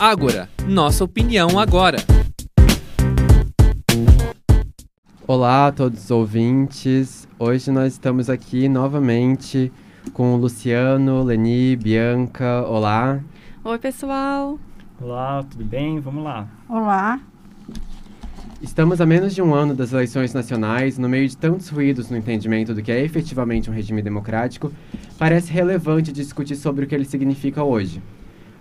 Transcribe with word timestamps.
Ágora, 0.00 0.48
nossa 0.66 1.04
opinião 1.04 1.58
agora. 1.58 1.98
Olá 5.26 5.66
a 5.66 5.72
todos 5.72 6.04
os 6.04 6.10
ouvintes. 6.10 7.28
Hoje 7.38 7.70
nós 7.70 7.92
estamos 7.92 8.30
aqui 8.30 8.66
novamente 8.66 9.70
com 10.14 10.34
o 10.34 10.38
Luciano, 10.38 11.22
Leni, 11.22 11.76
Bianca. 11.76 12.62
Olá. 12.66 13.20
Oi, 13.62 13.78
pessoal. 13.78 14.58
Olá, 14.98 15.42
tudo 15.42 15.66
bem? 15.66 16.00
Vamos 16.00 16.24
lá. 16.24 16.48
Olá. 16.66 17.20
Estamos 18.62 19.02
a 19.02 19.06
menos 19.06 19.34
de 19.34 19.42
um 19.42 19.54
ano 19.54 19.74
das 19.74 19.92
eleições 19.92 20.32
nacionais, 20.32 20.96
no 20.96 21.10
meio 21.10 21.28
de 21.28 21.36
tantos 21.36 21.68
ruídos 21.68 22.08
no 22.08 22.16
entendimento 22.16 22.72
do 22.74 22.82
que 22.82 22.90
é 22.90 23.04
efetivamente 23.04 23.68
um 23.68 23.74
regime 23.74 24.00
democrático, 24.00 24.72
parece 25.18 25.52
relevante 25.52 26.10
discutir 26.10 26.56
sobre 26.56 26.86
o 26.86 26.88
que 26.88 26.94
ele 26.94 27.04
significa 27.04 27.62
hoje. 27.62 28.00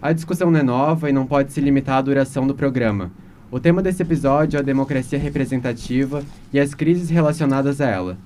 A 0.02 0.14
discussão 0.14 0.50
não 0.50 0.62
é 0.62 0.64
nova 0.64 1.10
e 1.10 1.14
não 1.14 1.26
pode 1.26 1.52
se 1.52 1.60
limitar 1.60 1.98
à 1.98 2.02
duração 2.02 2.48
do 2.48 2.56
programa. 2.56 3.12
O 3.52 3.60
tema 3.60 3.82
desse 3.82 4.02
episódio 4.02 4.56
é 4.56 4.62
a 4.62 4.64
democracia 4.64 5.20
representativa 5.20 6.24
e 6.54 6.60
as 6.60 6.74
crises 6.74 7.10
relacionadas 7.10 7.82
a 7.82 7.88
ela. 7.88 8.18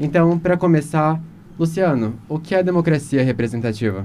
Então, 0.00 0.36
para 0.36 0.56
começar, 0.56 1.20
Luciano, 1.56 2.16
o 2.28 2.40
que 2.40 2.56
é 2.56 2.62
democracia 2.62 3.22
representativa? 3.22 4.04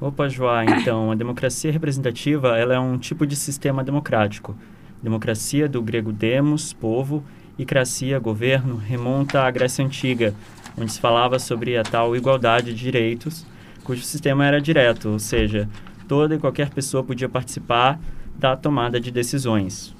Opa, 0.00 0.28
Joá, 0.28 0.64
então, 0.64 1.12
a 1.12 1.14
democracia 1.14 1.70
representativa 1.70 2.58
ela 2.58 2.74
é 2.74 2.80
um 2.80 2.98
tipo 2.98 3.24
de 3.24 3.36
sistema 3.36 3.84
democrático. 3.84 4.56
Democracia, 5.00 5.68
do 5.68 5.80
grego 5.80 6.12
demos, 6.12 6.72
povo, 6.72 7.22
e 7.56 7.64
cracia, 7.64 8.18
governo, 8.18 8.74
remonta 8.74 9.42
à 9.42 9.50
Grécia 9.52 9.84
Antiga, 9.84 10.34
onde 10.76 10.90
se 10.90 10.98
falava 10.98 11.38
sobre 11.38 11.76
a 11.76 11.84
tal 11.84 12.16
igualdade 12.16 12.74
de 12.74 12.80
direitos, 12.80 13.46
cujo 13.84 14.02
sistema 14.02 14.44
era 14.46 14.60
direto, 14.60 15.10
ou 15.10 15.18
seja, 15.20 15.68
toda 16.10 16.34
e 16.34 16.38
qualquer 16.40 16.70
pessoa 16.70 17.04
podia 17.04 17.28
participar 17.28 18.00
da 18.36 18.56
tomada 18.56 18.98
de 18.98 19.12
decisões. 19.12 19.94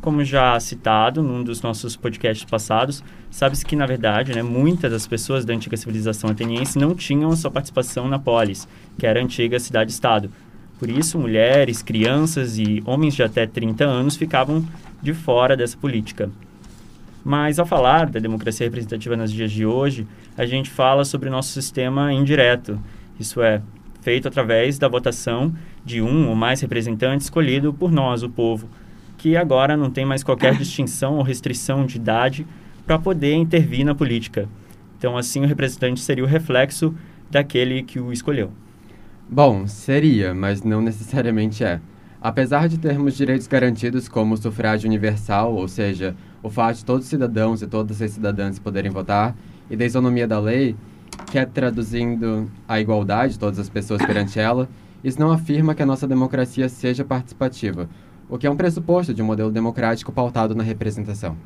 Como 0.00 0.24
já 0.24 0.58
citado 0.58 1.22
num 1.22 1.44
dos 1.44 1.62
nossos 1.62 1.94
podcasts 1.94 2.44
passados, 2.44 3.00
sabe-se 3.30 3.64
que, 3.64 3.76
na 3.76 3.86
verdade, 3.86 4.34
né, 4.34 4.42
muitas 4.42 4.90
das 4.90 5.06
pessoas 5.06 5.44
da 5.44 5.54
antiga 5.54 5.76
civilização 5.76 6.30
ateniense 6.30 6.76
não 6.76 6.96
tinham 6.96 7.30
sua 7.36 7.48
participação 7.48 8.08
na 8.08 8.18
polis, 8.18 8.66
que 8.98 9.06
era 9.06 9.20
a 9.20 9.22
antiga 9.22 9.60
cidade-estado. 9.60 10.32
Por 10.80 10.90
isso, 10.90 11.16
mulheres, 11.16 11.80
crianças 11.80 12.58
e 12.58 12.82
homens 12.84 13.14
de 13.14 13.22
até 13.22 13.46
30 13.46 13.84
anos 13.84 14.16
ficavam 14.16 14.66
de 15.00 15.14
fora 15.14 15.56
dessa 15.56 15.76
política. 15.76 16.28
Mas, 17.24 17.60
ao 17.60 17.66
falar 17.66 18.10
da 18.10 18.18
democracia 18.18 18.66
representativa 18.66 19.16
nos 19.16 19.32
dias 19.32 19.52
de 19.52 19.64
hoje, 19.64 20.08
a 20.36 20.44
gente 20.44 20.68
fala 20.68 21.04
sobre 21.04 21.28
o 21.28 21.32
nosso 21.32 21.52
sistema 21.52 22.12
indireto, 22.12 22.80
isso 23.18 23.40
é, 23.40 23.62
feito 24.06 24.28
através 24.28 24.78
da 24.78 24.86
votação 24.86 25.52
de 25.84 26.00
um 26.00 26.28
ou 26.28 26.36
mais 26.36 26.60
representantes 26.60 27.26
escolhido 27.26 27.74
por 27.74 27.90
nós, 27.90 28.22
o 28.22 28.30
povo, 28.30 28.68
que 29.18 29.36
agora 29.36 29.76
não 29.76 29.90
tem 29.90 30.04
mais 30.04 30.22
qualquer 30.22 30.54
distinção 30.58 31.16
ou 31.16 31.24
restrição 31.24 31.84
de 31.84 31.96
idade 31.96 32.46
para 32.86 33.00
poder 33.00 33.34
intervir 33.34 33.84
na 33.84 33.96
política. 33.96 34.48
Então, 34.96 35.18
assim, 35.18 35.40
o 35.40 35.46
representante 35.46 35.98
seria 35.98 36.22
o 36.22 36.26
reflexo 36.26 36.94
daquele 37.28 37.82
que 37.82 37.98
o 37.98 38.12
escolheu. 38.12 38.52
Bom, 39.28 39.66
seria, 39.66 40.32
mas 40.32 40.62
não 40.62 40.80
necessariamente 40.80 41.64
é. 41.64 41.80
Apesar 42.22 42.68
de 42.68 42.78
termos 42.78 43.16
direitos 43.16 43.48
garantidos 43.48 44.08
como 44.08 44.34
o 44.34 44.36
sufrágio 44.36 44.86
universal, 44.86 45.52
ou 45.52 45.66
seja, 45.66 46.14
o 46.44 46.48
fato 46.48 46.76
de 46.76 46.84
todos 46.84 47.06
os 47.06 47.10
cidadãos 47.10 47.60
e 47.60 47.66
todas 47.66 48.00
as 48.00 48.12
cidadãs 48.12 48.60
poderem 48.60 48.92
votar, 48.92 49.34
e 49.68 49.74
da 49.74 49.84
isonomia 49.84 50.28
da 50.28 50.38
lei, 50.38 50.76
que 51.30 51.38
é 51.38 51.44
traduzindo 51.44 52.50
a 52.66 52.80
igualdade 52.80 53.34
de 53.34 53.38
todas 53.38 53.58
as 53.58 53.68
pessoas 53.68 54.04
perante 54.04 54.38
ela, 54.38 54.68
isso 55.02 55.20
não 55.20 55.30
afirma 55.30 55.74
que 55.74 55.82
a 55.82 55.86
nossa 55.86 56.06
democracia 56.06 56.68
seja 56.68 57.04
participativa, 57.04 57.88
o 58.28 58.38
que 58.38 58.46
é 58.46 58.50
um 58.50 58.56
pressuposto 58.56 59.14
de 59.14 59.22
um 59.22 59.26
modelo 59.26 59.50
democrático 59.50 60.12
pautado 60.12 60.54
na 60.54 60.62
representação. 60.62 61.36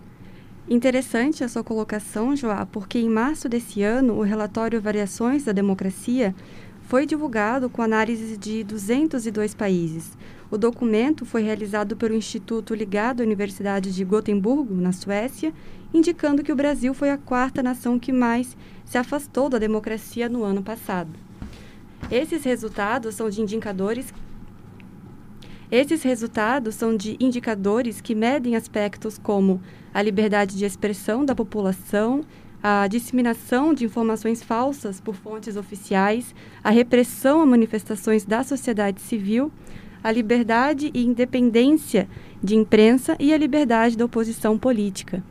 Interessante 0.69 1.42
a 1.42 1.48
sua 1.48 1.64
colocação, 1.64 2.36
Joá, 2.36 2.64
porque 2.64 2.98
em 2.98 3.08
março 3.08 3.48
desse 3.48 3.83
ano, 3.83 4.14
o 4.14 4.23
relatório 4.23 4.80
Variações 4.80 5.45
da 5.45 5.52
Democracia 5.52 6.35
foi 6.83 7.06
divulgado 7.06 7.68
com 7.68 7.83
análise 7.83 8.36
de 8.36 8.64
202 8.64 9.55
países. 9.55 10.17
O 10.51 10.58
documento 10.58 11.24
foi 11.24 11.42
realizado 11.42 11.96
pelo 11.96 12.14
Instituto 12.14 12.74
ligado 12.74 13.20
à 13.20 13.24
Universidade 13.24 13.95
de 13.95 14.05
Gotemburgo, 14.05 14.74
na 14.74 14.92
Suécia, 14.92 15.52
indicando 15.92 16.42
que 16.42 16.52
o 16.52 16.56
Brasil 16.56 16.95
foi 16.95 17.11
a 17.11 17.18
quarta 17.18 17.62
nação 17.62 17.98
que 17.98 18.12
mais 18.12 18.56
se 18.90 18.98
afastou 18.98 19.48
da 19.48 19.56
democracia 19.56 20.28
no 20.28 20.42
ano 20.42 20.64
passado. 20.64 21.11
Esses 22.11 22.42
resultados 22.42 23.14
são 23.14 23.30
de 23.30 23.40
indicadores 23.40 24.12
esses 25.70 26.02
resultados 26.02 26.74
são 26.74 26.96
de 26.96 27.17
indicadores 27.20 28.00
que 28.00 28.12
medem 28.12 28.56
aspectos 28.56 29.17
como 29.17 29.62
a 29.95 30.02
liberdade 30.02 30.56
de 30.56 30.64
expressão 30.64 31.24
da 31.24 31.33
população, 31.33 32.23
a 32.61 32.89
disseminação 32.89 33.73
de 33.73 33.84
informações 33.84 34.42
falsas 34.42 35.00
por 35.00 35.14
fontes 35.14 35.56
oficiais, 35.56 36.34
a 36.64 36.70
repressão 36.70 37.40
a 37.40 37.46
manifestações 37.46 38.24
da 38.24 38.42
sociedade 38.42 39.00
civil, 39.00 39.52
a 40.02 40.11
liberdade 40.11 40.90
e 40.92 41.06
independência 41.06 42.08
de 42.42 42.56
imprensa 42.56 43.17
e 43.20 43.33
a 43.33 43.39
liberdade 43.39 43.96
da 43.96 44.05
oposição 44.05 44.58
política. 44.58 45.23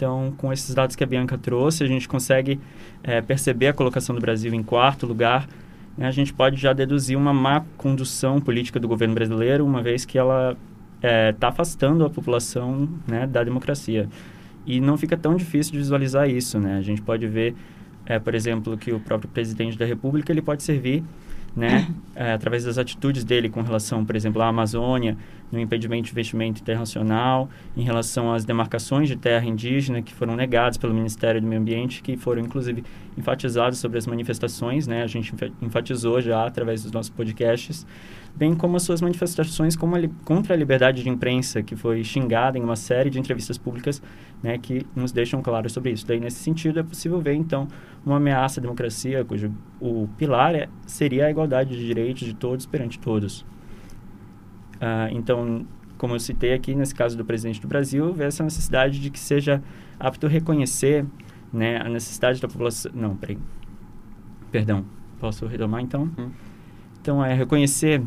Então, 0.00 0.32
com 0.38 0.50
esses 0.50 0.74
dados 0.74 0.96
que 0.96 1.04
a 1.04 1.06
Bianca 1.06 1.36
trouxe, 1.36 1.84
a 1.84 1.86
gente 1.86 2.08
consegue 2.08 2.58
é, 3.02 3.20
perceber 3.20 3.66
a 3.66 3.72
colocação 3.74 4.14
do 4.14 4.20
Brasil 4.20 4.54
em 4.54 4.62
quarto 4.62 5.06
lugar. 5.06 5.46
Né? 5.94 6.06
A 6.06 6.10
gente 6.10 6.32
pode 6.32 6.56
já 6.56 6.72
deduzir 6.72 7.18
uma 7.18 7.34
má 7.34 7.62
condução 7.76 8.40
política 8.40 8.80
do 8.80 8.88
governo 8.88 9.12
brasileiro, 9.14 9.62
uma 9.62 9.82
vez 9.82 10.06
que 10.06 10.16
ela 10.16 10.56
está 10.96 11.06
é, 11.06 11.32
tá 11.32 11.48
afastando 11.48 12.02
a 12.02 12.08
população 12.08 12.88
né, 13.06 13.26
da 13.26 13.44
democracia. 13.44 14.08
E 14.64 14.80
não 14.80 14.96
fica 14.96 15.18
tão 15.18 15.36
difícil 15.36 15.72
de 15.72 15.78
visualizar 15.78 16.30
isso. 16.30 16.58
Né? 16.58 16.78
A 16.78 16.82
gente 16.82 17.02
pode 17.02 17.26
ver, 17.26 17.54
é, 18.06 18.18
por 18.18 18.34
exemplo, 18.34 18.78
que 18.78 18.94
o 18.94 19.00
próprio 19.00 19.28
presidente 19.28 19.76
da 19.76 19.84
República 19.84 20.32
ele 20.32 20.40
pode 20.40 20.62
servir 20.62 21.04
né, 21.54 21.88
é, 22.14 22.32
através 22.32 22.64
das 22.64 22.78
atitudes 22.78 23.24
dele 23.24 23.48
com 23.48 23.62
relação, 23.62 24.04
por 24.04 24.14
exemplo, 24.14 24.40
à 24.40 24.48
Amazônia, 24.48 25.16
no 25.50 25.58
impedimento 25.58 26.04
de 26.04 26.12
investimento 26.12 26.60
internacional, 26.60 27.48
em 27.76 27.82
relação 27.82 28.32
às 28.32 28.44
demarcações 28.44 29.08
de 29.08 29.16
terra 29.16 29.44
indígena 29.44 30.00
que 30.00 30.14
foram 30.14 30.36
negadas 30.36 30.76
pelo 30.76 30.94
Ministério 30.94 31.40
do 31.40 31.46
Meio 31.46 31.60
Ambiente, 31.60 32.02
que 32.02 32.16
foram 32.16 32.42
inclusive 32.42 32.84
enfatizados 33.18 33.78
sobre 33.78 33.98
as 33.98 34.06
manifestações, 34.06 34.86
né, 34.86 35.02
a 35.02 35.06
gente 35.06 35.34
enfatizou 35.60 36.20
já 36.20 36.46
através 36.46 36.82
dos 36.82 36.92
nossos 36.92 37.10
podcasts, 37.10 37.84
bem 38.34 38.54
como 38.54 38.76
as 38.76 38.82
suas 38.82 39.00
manifestações 39.00 39.76
como 39.76 39.96
a 39.96 40.00
contra 40.24 40.54
a 40.54 40.56
liberdade 40.56 41.02
de 41.02 41.08
imprensa, 41.08 41.62
que 41.62 41.76
foi 41.76 42.02
xingada 42.04 42.58
em 42.58 42.62
uma 42.62 42.76
série 42.76 43.10
de 43.10 43.18
entrevistas 43.18 43.58
públicas, 43.58 44.02
né, 44.42 44.58
que 44.58 44.86
nos 44.94 45.12
deixam 45.12 45.42
claro 45.42 45.68
sobre 45.68 45.92
isso. 45.92 46.06
Daí, 46.06 46.18
nesse 46.18 46.38
sentido, 46.38 46.80
é 46.80 46.82
possível 46.82 47.20
ver, 47.20 47.34
então, 47.34 47.68
uma 48.04 48.16
ameaça 48.16 48.60
à 48.60 48.62
democracia, 48.62 49.24
cujo 49.24 49.52
o 49.80 50.08
pilar 50.16 50.54
é, 50.54 50.68
seria 50.86 51.26
a 51.26 51.30
igualdade 51.30 51.76
de 51.76 51.86
direitos 51.86 52.26
de 52.26 52.34
todos 52.34 52.66
perante 52.66 52.98
todos. 52.98 53.40
Uh, 54.76 55.12
então, 55.12 55.66
como 55.98 56.14
eu 56.14 56.20
citei 56.20 56.54
aqui, 56.54 56.74
nesse 56.74 56.94
caso 56.94 57.16
do 57.16 57.24
presidente 57.24 57.60
do 57.60 57.68
Brasil, 57.68 58.14
vê 58.14 58.24
essa 58.24 58.42
necessidade 58.42 58.98
de 58.98 59.10
que 59.10 59.18
seja 59.18 59.62
apto 59.98 60.26
a 60.26 60.30
reconhecer 60.30 61.04
né, 61.52 61.78
a 61.78 61.88
necessidade 61.88 62.40
da 62.40 62.48
população... 62.48 62.90
Não, 62.94 63.14
peraí. 63.14 63.36
Perdão. 64.50 64.84
Posso 65.18 65.46
retomar, 65.46 65.82
então? 65.82 66.10
Hum. 66.18 66.30
Então, 67.00 67.24
é 67.24 67.34
reconhecer 67.34 68.02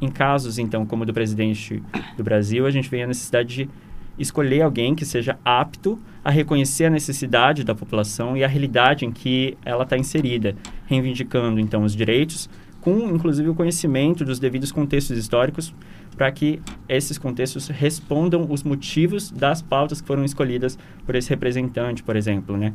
em 0.00 0.08
casos, 0.08 0.58
então, 0.58 0.84
como 0.84 1.02
o 1.02 1.06
do 1.06 1.14
presidente 1.14 1.82
do 2.16 2.22
Brasil, 2.22 2.66
a 2.66 2.70
gente 2.70 2.88
vê 2.88 3.02
a 3.02 3.06
necessidade 3.06 3.54
de 3.56 3.70
escolher 4.18 4.62
alguém 4.62 4.94
que 4.94 5.04
seja 5.04 5.38
apto 5.44 5.98
a 6.22 6.30
reconhecer 6.30 6.84
a 6.84 6.90
necessidade 6.90 7.64
da 7.64 7.74
população 7.74 8.36
e 8.36 8.44
a 8.44 8.48
realidade 8.48 9.04
em 9.04 9.10
que 9.10 9.56
ela 9.64 9.84
está 9.84 9.96
inserida, 9.96 10.54
reivindicando 10.86 11.58
então 11.58 11.82
os 11.82 11.94
direitos, 11.94 12.48
com 12.80 13.10
inclusive 13.10 13.48
o 13.48 13.54
conhecimento 13.54 14.24
dos 14.24 14.38
devidos 14.38 14.70
contextos 14.70 15.18
históricos, 15.18 15.74
para 16.16 16.30
que 16.30 16.60
esses 16.88 17.18
contextos 17.18 17.68
respondam 17.68 18.46
os 18.48 18.62
motivos 18.62 19.30
das 19.30 19.60
pautas 19.60 20.00
que 20.00 20.06
foram 20.06 20.24
escolhidas 20.24 20.78
por 21.04 21.16
esse 21.16 21.28
representante, 21.30 22.02
por 22.02 22.14
exemplo, 22.14 22.56
né? 22.56 22.72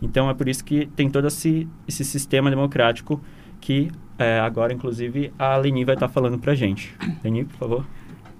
Então 0.00 0.30
é 0.30 0.34
por 0.34 0.48
isso 0.48 0.64
que 0.64 0.86
tem 0.94 1.10
todo 1.10 1.26
esse, 1.26 1.66
esse 1.88 2.04
sistema 2.04 2.50
democrático 2.50 3.20
que 3.60 3.90
é, 4.18 4.40
agora, 4.40 4.72
inclusive, 4.72 5.32
a 5.38 5.56
Leni 5.56 5.84
vai 5.84 5.94
estar 5.94 6.08
tá 6.08 6.12
falando 6.12 6.38
para 6.38 6.52
a 6.52 6.54
gente. 6.54 6.94
Leni, 7.22 7.44
por 7.44 7.56
favor. 7.56 7.86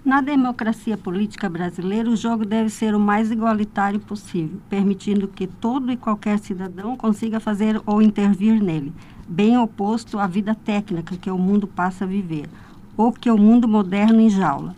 Na 0.04 0.20
democracia 0.20 0.96
política 0.96 1.48
brasileira, 1.48 2.08
o 2.08 2.16
jogo 2.16 2.46
deve 2.46 2.70
ser 2.70 2.94
o 2.94 3.00
mais 3.00 3.32
igualitário 3.32 3.98
possível, 3.98 4.60
permitindo 4.70 5.26
que 5.26 5.48
todo 5.48 5.90
e 5.90 5.96
qualquer 5.96 6.38
cidadão 6.38 6.96
consiga 6.96 7.40
fazer 7.40 7.82
ou 7.84 8.00
intervir 8.00 8.62
nele, 8.62 8.92
bem 9.28 9.58
oposto 9.58 10.18
à 10.18 10.28
vida 10.28 10.54
técnica 10.54 11.16
que 11.16 11.28
o 11.28 11.36
mundo 11.36 11.66
passa 11.66 12.04
a 12.04 12.06
viver, 12.06 12.48
ou 12.96 13.12
que 13.12 13.28
o 13.28 13.36
mundo 13.36 13.66
moderno 13.66 14.20
enjaula. 14.20 14.76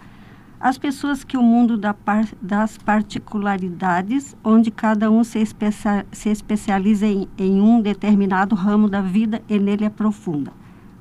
As 0.60 0.76
pessoas 0.76 1.22
que 1.22 1.36
o 1.36 1.42
mundo 1.42 1.78
da 1.78 1.94
par, 1.94 2.26
das 2.42 2.76
particularidades, 2.76 4.36
onde 4.42 4.72
cada 4.72 5.08
um 5.08 5.22
se, 5.22 5.38
especia, 5.38 6.04
se 6.10 6.30
especializa 6.30 7.06
em, 7.06 7.28
em 7.38 7.60
um 7.60 7.80
determinado 7.80 8.56
ramo 8.56 8.88
da 8.88 9.00
vida 9.00 9.40
e 9.48 9.56
nele 9.56 9.84
aprofunda 9.84 10.52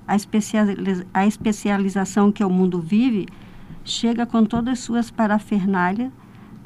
A, 0.07 0.15
especializa 0.15 1.07
a 1.11 1.25
especialização 1.25 2.31
que 2.31 2.43
o 2.43 2.49
mundo 2.51 2.79
vive 2.79 3.25
chega 3.83 4.27
com 4.27 4.45
todas 4.45 4.73
as 4.73 4.79
suas 4.79 5.09
parafernálias 5.09 6.11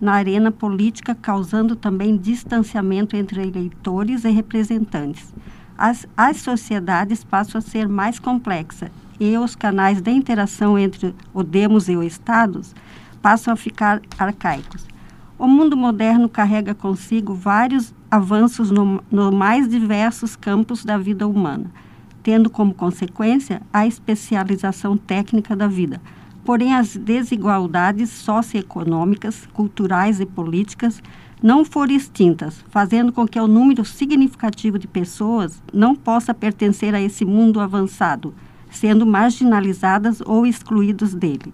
na 0.01 0.13
arena 0.13 0.51
política, 0.51 1.15
causando 1.15 1.77
também 1.77 2.17
distanciamento 2.17 3.15
entre 3.15 3.41
eleitores 3.41 4.25
e 4.25 4.31
representantes. 4.31 5.33
As, 5.77 6.05
as 6.17 6.37
sociedades 6.37 7.23
passam 7.23 7.59
a 7.59 7.61
ser 7.61 7.87
mais 7.87 8.19
complexas 8.19 8.91
e 9.21 9.37
os 9.37 9.55
canais 9.55 10.01
de 10.01 10.11
interação 10.11 10.77
entre 10.77 11.15
o 11.33 11.43
demos 11.43 11.87
e 11.87 11.95
o 11.95 12.03
Estados 12.03 12.75
passam 13.21 13.53
a 13.53 13.55
ficar 13.55 14.01
arcaicos. 14.17 14.85
O 15.37 15.47
mundo 15.47 15.77
moderno 15.77 16.27
carrega 16.27 16.73
consigo 16.73 17.33
vários 17.33 17.93
avanços 18.09 18.71
no, 18.71 19.01
no 19.11 19.31
mais 19.31 19.69
diversos 19.69 20.35
campos 20.35 20.83
da 20.83 20.97
vida 20.97 21.27
humana, 21.27 21.71
tendo 22.23 22.49
como 22.49 22.73
consequência 22.73 23.61
a 23.71 23.85
especialização 23.85 24.97
técnica 24.97 25.55
da 25.55 25.67
vida 25.67 26.01
Porém, 26.43 26.73
as 26.73 26.97
desigualdades 26.97 28.09
socioeconômicas, 28.09 29.47
culturais 29.53 30.19
e 30.19 30.25
políticas 30.25 31.01
não 31.41 31.63
foram 31.63 31.95
extintas, 31.95 32.63
fazendo 32.69 33.11
com 33.11 33.27
que 33.27 33.39
o 33.39 33.47
número 33.47 33.85
significativo 33.85 34.77
de 34.77 34.87
pessoas 34.87 35.61
não 35.71 35.95
possa 35.95 36.33
pertencer 36.33 36.93
a 36.95 37.01
esse 37.01 37.25
mundo 37.25 37.59
avançado, 37.59 38.33
sendo 38.71 39.05
marginalizadas 39.05 40.21
ou 40.21 40.45
excluídos 40.45 41.13
dele. 41.13 41.53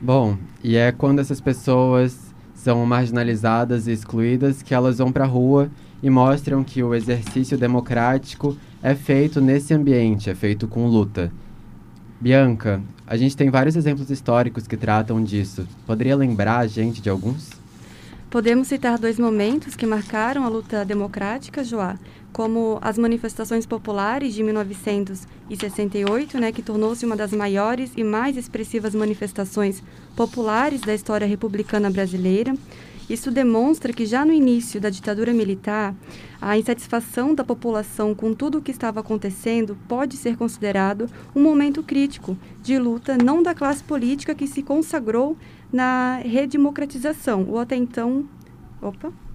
Bom, 0.00 0.36
e 0.62 0.76
é 0.76 0.92
quando 0.92 1.20
essas 1.20 1.40
pessoas 1.40 2.34
são 2.54 2.84
marginalizadas 2.84 3.86
e 3.86 3.92
excluídas 3.92 4.62
que 4.62 4.74
elas 4.74 4.98
vão 4.98 5.10
para 5.10 5.24
a 5.24 5.28
rua 5.28 5.70
e 6.02 6.10
mostram 6.10 6.62
que 6.62 6.82
o 6.82 6.94
exercício 6.94 7.56
democrático 7.56 8.56
é 8.82 8.94
feito 8.94 9.40
nesse 9.40 9.72
ambiente, 9.72 10.28
é 10.28 10.34
feito 10.34 10.68
com 10.68 10.86
luta. 10.86 11.32
Bianca, 12.20 12.82
a 13.06 13.16
gente 13.16 13.36
tem 13.36 13.50
vários 13.50 13.76
exemplos 13.76 14.10
históricos 14.10 14.66
que 14.66 14.76
tratam 14.76 15.22
disso. 15.22 15.66
Poderia 15.86 16.16
lembrar 16.16 16.58
a 16.58 16.66
gente 16.66 17.00
de 17.00 17.08
alguns? 17.08 17.50
Podemos 18.28 18.68
citar 18.68 18.98
dois 18.98 19.18
momentos 19.18 19.76
que 19.76 19.86
marcaram 19.86 20.44
a 20.44 20.48
luta 20.48 20.84
democrática, 20.84 21.62
Joá, 21.62 21.96
como 22.36 22.78
as 22.82 22.98
manifestações 22.98 23.64
populares 23.64 24.34
de 24.34 24.42
1968, 24.42 26.38
né, 26.38 26.52
que 26.52 26.60
tornou-se 26.60 27.06
uma 27.06 27.16
das 27.16 27.32
maiores 27.32 27.92
e 27.96 28.04
mais 28.04 28.36
expressivas 28.36 28.94
manifestações 28.94 29.82
populares 30.14 30.82
da 30.82 30.94
história 30.94 31.26
republicana 31.26 31.88
brasileira, 31.88 32.54
isso 33.08 33.30
demonstra 33.30 33.90
que 33.90 34.04
já 34.04 34.22
no 34.22 34.34
início 34.34 34.78
da 34.78 34.90
ditadura 34.90 35.32
militar, 35.32 35.94
a 36.38 36.58
insatisfação 36.58 37.34
da 37.34 37.42
população 37.42 38.14
com 38.14 38.34
tudo 38.34 38.58
o 38.58 38.62
que 38.62 38.70
estava 38.70 39.00
acontecendo 39.00 39.74
pode 39.88 40.18
ser 40.18 40.36
considerado 40.36 41.08
um 41.34 41.42
momento 41.42 41.82
crítico 41.82 42.36
de 42.60 42.78
luta 42.78 43.16
não 43.16 43.42
da 43.42 43.54
classe 43.54 43.82
política 43.82 44.34
que 44.34 44.46
se 44.46 44.62
consagrou 44.62 45.38
na 45.72 46.20
redemocratização, 46.22 47.46
ou 47.48 47.58
até 47.58 47.76
então. 47.76 48.28
Opa! 48.82 49.25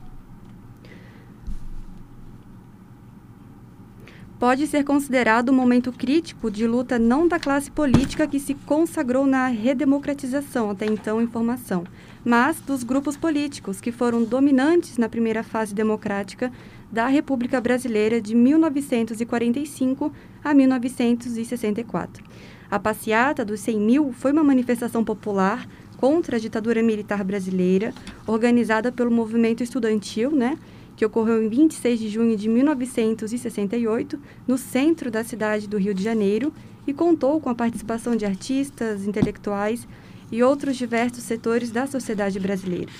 Pode 4.41 4.65
ser 4.65 4.83
considerado 4.83 5.49
um 5.49 5.55
momento 5.55 5.91
crítico 5.91 6.49
de 6.49 6.65
luta 6.65 6.97
não 6.97 7.27
da 7.27 7.38
classe 7.38 7.69
política 7.69 8.25
que 8.25 8.39
se 8.39 8.55
consagrou 8.55 9.27
na 9.27 9.45
redemocratização, 9.45 10.71
até 10.71 10.88
então 10.88 11.21
informação, 11.21 11.83
mas 12.25 12.59
dos 12.59 12.81
grupos 12.83 13.15
políticos 13.15 13.79
que 13.79 13.91
foram 13.91 14.23
dominantes 14.23 14.97
na 14.97 15.07
primeira 15.07 15.43
fase 15.43 15.75
democrática 15.75 16.51
da 16.91 17.05
República 17.05 17.61
Brasileira 17.61 18.19
de 18.19 18.33
1945 18.33 20.11
a 20.43 20.55
1964. 20.55 22.23
A 22.71 22.79
passeata 22.79 23.45
dos 23.45 23.59
100 23.59 23.79
mil 23.79 24.11
foi 24.11 24.31
uma 24.31 24.43
manifestação 24.43 25.03
popular 25.03 25.67
contra 25.97 26.38
a 26.38 26.39
ditadura 26.39 26.81
militar 26.81 27.23
brasileira, 27.23 27.93
organizada 28.25 28.91
pelo 28.91 29.11
movimento 29.11 29.61
estudantil, 29.61 30.31
né, 30.31 30.57
que 30.95 31.05
ocorreu 31.05 31.43
em 31.43 31.49
26 31.49 31.99
de 31.99 32.09
junho 32.09 32.35
de 32.35 32.47
1968, 32.49 34.19
no 34.47 34.57
centro 34.57 35.09
da 35.09 35.23
cidade 35.23 35.67
do 35.67 35.77
Rio 35.77 35.93
de 35.93 36.03
Janeiro, 36.03 36.53
e 36.85 36.93
contou 36.93 37.39
com 37.39 37.49
a 37.49 37.55
participação 37.55 38.15
de 38.15 38.25
artistas, 38.25 39.05
intelectuais 39.05 39.88
e 40.31 40.41
outros 40.41 40.77
diversos 40.77 41.23
setores 41.23 41.71
da 41.71 41.85
sociedade 41.85 42.39
brasileira. 42.39 42.91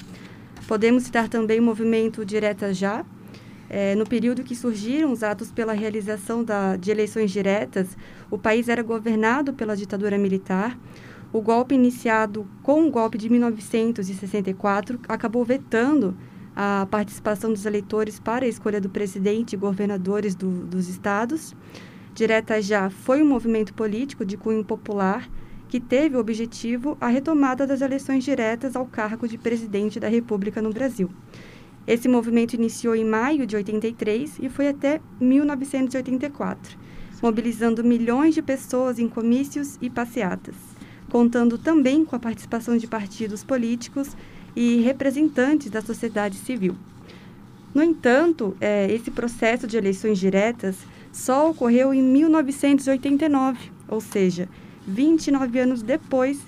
Podemos 0.68 1.04
citar 1.04 1.28
também 1.28 1.60
o 1.60 1.64
movimento 1.64 2.26
Direta 2.26 2.74
Já. 2.74 3.06
É, 3.70 3.96
no 3.96 4.06
período 4.06 4.44
que 4.44 4.56
surgiram 4.56 5.12
os 5.12 5.24
atos 5.24 5.50
pela 5.50 5.72
realização 5.72 6.44
da, 6.44 6.76
de 6.76 6.92
eleições 6.92 7.32
diretas, 7.32 7.98
o 8.30 8.38
país 8.38 8.68
era 8.68 8.84
governado 8.84 9.54
pela 9.54 9.76
ditadura 9.78 10.18
militar. 10.18 10.78
O 11.32 11.42
golpe 11.42 11.74
iniciado 11.74 12.46
com 12.62 12.86
o 12.86 12.92
golpe 12.92 13.18
de 13.18 13.30
1964 13.30 15.00
acabou 15.08 15.46
vetando 15.46 16.16
a 16.56 16.88
participação 16.90 17.52
dos 17.52 17.66
eleitores 17.66 18.20
para 18.20 18.46
a 18.46 18.48
escolha 18.48 18.82
do 18.82 18.90
presidente 18.90 19.54
e 19.54 19.58
governadores 19.58 20.36
do, 20.36 20.50
dos 20.66 20.88
estados. 20.90 21.56
Direta 22.14 22.62
Já 22.62 22.90
foi 22.90 23.22
um 23.22 23.28
movimento 23.28 23.74
político 23.74 24.26
de 24.26 24.38
cunho 24.38 24.64
popular 24.64 25.30
que 25.72 25.80
teve 25.80 26.18
o 26.18 26.20
objetivo 26.20 26.98
a 27.00 27.08
retomada 27.08 27.66
das 27.66 27.80
eleições 27.80 28.26
diretas 28.26 28.76
ao 28.76 28.86
cargo 28.86 29.26
de 29.26 29.38
presidente 29.38 30.02
da 30.02 30.10
República 30.10 30.62
no 30.62 30.74
Brasil. 30.74 31.10
Esse 31.88 32.10
movimento 32.10 32.54
iniciou 32.54 32.94
em 32.94 33.06
maio 33.06 33.48
de 33.48 33.56
83 33.56 34.40
e 34.42 34.50
foi 34.50 34.68
até 34.68 35.02
1984, 35.20 36.78
mobilizando 37.22 37.84
milhões 37.84 38.36
de 38.36 38.42
pessoas 38.42 39.00
em 39.00 39.08
comícios 39.08 39.78
e 39.82 39.90
passeatas, 39.90 40.56
contando 41.10 41.58
também 41.58 42.04
com 42.04 42.18
a 42.18 42.20
participação 42.20 42.78
de 42.78 42.86
partidos 42.86 43.44
políticos 43.44 44.16
e 44.56 44.82
representantes 44.82 45.70
da 45.70 45.82
sociedade 45.82 46.36
civil. 46.36 46.76
No 47.74 47.82
entanto, 47.82 48.56
é, 48.60 48.92
esse 48.92 49.10
processo 49.10 49.66
de 49.66 49.78
eleições 49.78 50.20
diretas 50.20 50.78
só 51.12 51.50
ocorreu 51.50 51.94
em 51.94 52.02
1989, 52.02 53.72
ou 53.88 54.02
seja, 54.02 54.50
29 54.88 55.60
anos 55.60 55.82
depois 55.82 56.40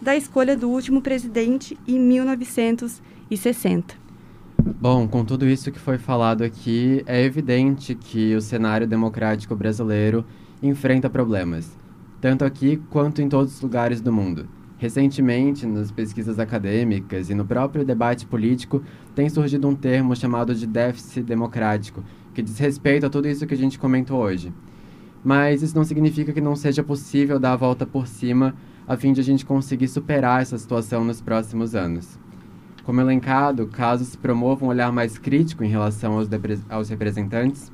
da 0.00 0.16
escolha 0.16 0.56
do 0.56 0.70
último 0.70 1.02
presidente 1.02 1.76
em 1.86 1.98
1960. 1.98 3.94
Bom, 4.80 5.06
com 5.06 5.24
tudo 5.24 5.46
isso 5.46 5.70
que 5.70 5.78
foi 5.78 5.98
falado 5.98 6.42
aqui, 6.42 7.02
é 7.06 7.22
evidente 7.22 7.94
que 7.94 8.34
o 8.34 8.40
cenário 8.40 8.86
democrático 8.86 9.54
brasileiro 9.54 10.24
enfrenta 10.62 11.10
problemas, 11.10 11.70
tanto 12.20 12.44
aqui 12.44 12.80
quanto 12.90 13.20
em 13.20 13.28
todos 13.28 13.54
os 13.54 13.60
lugares 13.60 14.00
do 14.00 14.12
mundo. 14.12 14.48
Recentemente, 14.80 15.66
nas 15.66 15.92
pesquisas 15.92 16.38
acadêmicas 16.38 17.28
e 17.28 17.34
no 17.34 17.44
próprio 17.44 17.84
debate 17.84 18.24
político, 18.24 18.82
tem 19.14 19.28
surgido 19.28 19.68
um 19.68 19.74
termo 19.74 20.16
chamado 20.16 20.54
de 20.54 20.66
déficit 20.66 21.22
democrático, 21.22 22.02
que 22.32 22.40
diz 22.40 22.58
respeito 22.58 23.04
a 23.04 23.10
tudo 23.10 23.28
isso 23.28 23.46
que 23.46 23.52
a 23.52 23.58
gente 23.58 23.78
comentou 23.78 24.18
hoje. 24.18 24.50
Mas 25.22 25.62
isso 25.62 25.76
não 25.76 25.84
significa 25.84 26.32
que 26.32 26.40
não 26.40 26.56
seja 26.56 26.82
possível 26.82 27.38
dar 27.38 27.52
a 27.52 27.56
volta 27.56 27.84
por 27.84 28.06
cima 28.06 28.54
a 28.88 28.96
fim 28.96 29.12
de 29.12 29.20
a 29.20 29.24
gente 29.24 29.44
conseguir 29.44 29.86
superar 29.86 30.40
essa 30.40 30.56
situação 30.56 31.04
nos 31.04 31.20
próximos 31.20 31.74
anos. 31.74 32.18
Como 32.82 33.02
elencado, 33.02 33.66
caso 33.66 34.06
se 34.06 34.16
promova 34.16 34.64
um 34.64 34.68
olhar 34.68 34.90
mais 34.90 35.18
crítico 35.18 35.62
em 35.62 35.68
relação 35.68 36.14
aos, 36.14 36.28
aos 36.70 36.88
representantes, 36.88 37.70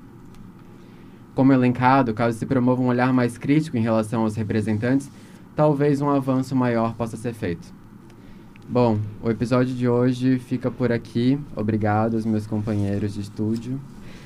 como 1.37 1.53
elencado, 1.53 2.15
caso 2.15 2.39
se 2.39 2.47
promova 2.47 2.81
um 2.81 2.87
olhar 2.87 3.13
mais 3.13 3.37
crítico 3.37 3.77
em 3.77 3.83
relação 3.83 4.23
aos 4.23 4.35
representantes, 4.37 5.11
talvez 5.57 6.03
um 6.03 6.11
avanço 6.11 6.55
maior 6.55 6.95
possa 6.95 7.17
ser 7.17 7.33
feito. 7.33 7.75
Bom, 8.69 8.99
o 9.23 9.31
episódio 9.31 9.75
de 9.75 9.89
hoje 9.89 10.39
fica 10.39 10.71
por 10.71 10.93
aqui. 10.93 11.41
Obrigado 11.57 12.15
aos 12.15 12.27
meus 12.27 12.47
companheiros 12.47 13.15
de 13.15 13.23
estúdio. 13.23 13.81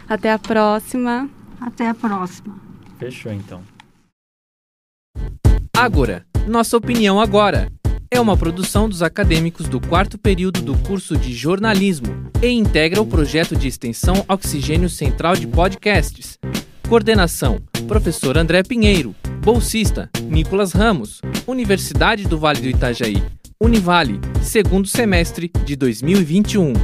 Até 0.09 0.33
a 0.33 0.39
próxima. 0.39 1.31
Até 1.61 1.89
a 1.89 1.95
próxima. 1.95 2.59
Fechou 2.99 3.33
então. 3.33 3.63
Agora, 5.77 6.27
nossa 6.47 6.77
opinião 6.77 7.21
agora. 7.21 7.71
É 8.13 8.21
uma 8.21 8.37
produção 8.37 8.89
dos 8.89 9.05
acadêmicos 9.05 9.69
do 9.69 9.81
quarto 9.81 10.19
período 10.19 10.61
do 10.63 10.77
curso 10.79 11.17
de 11.17 11.33
jornalismo 11.33 12.09
e 12.43 12.49
integra 12.49 13.01
o 13.01 13.07
projeto 13.07 13.55
de 13.55 13.69
extensão 13.69 14.25
Oxigênio 14.27 14.89
Central 14.89 15.37
de 15.37 15.47
Podcasts. 15.47 16.37
Coordenação: 16.89 17.61
Professor 17.87 18.37
André 18.37 18.65
Pinheiro. 18.65 19.15
Bolsista: 19.43 20.11
Nicolas 20.25 20.73
Ramos, 20.73 21.23
Universidade 21.47 22.29
do 22.29 22.39
Vale 22.39 22.61
do 22.61 22.69
Itajaí, 22.69 23.23
Univale, 23.59 24.21
segundo 24.43 24.87
semestre 24.87 25.51
de 25.65 25.77
2021. 25.77 26.75